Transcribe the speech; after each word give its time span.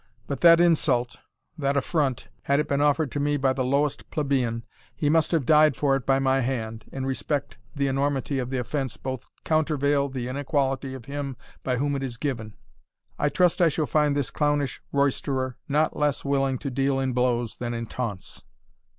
But 0.25 0.41
that 0.41 0.59
insult 0.59 1.17
that 1.59 1.77
affront 1.77 2.27
had 2.45 2.59
it 2.59 2.67
been 2.67 2.81
offered 2.81 3.11
to 3.11 3.19
me 3.19 3.37
by 3.37 3.53
the 3.53 3.63
lowest 3.63 4.09
plebeian, 4.09 4.65
he 4.95 5.11
must 5.11 5.29
have 5.31 5.45
died 5.45 5.75
for 5.75 5.95
it 5.95 6.07
by 6.07 6.17
my 6.17 6.39
hand, 6.39 6.85
in 6.91 7.05
respect 7.05 7.59
the 7.75 7.85
enormity 7.85 8.39
of 8.39 8.49
the 8.49 8.57
offence 8.57 8.97
doth 8.97 9.29
countervail 9.43 10.09
the 10.09 10.27
inequality 10.27 10.95
of 10.95 11.05
him 11.05 11.37
by 11.61 11.77
whom 11.77 11.95
it 11.95 12.01
is 12.01 12.17
given. 12.17 12.55
I 13.19 13.29
trust 13.29 13.61
I 13.61 13.69
shall 13.69 13.85
find 13.85 14.15
this 14.15 14.31
clownish 14.31 14.81
roisterer 14.91 15.57
not 15.69 15.95
less 15.95 16.25
willing 16.25 16.57
to 16.57 16.71
deal 16.71 16.99
in 16.99 17.13
blows 17.13 17.57
than 17.57 17.75
in 17.75 17.85
taunts." 17.85 18.43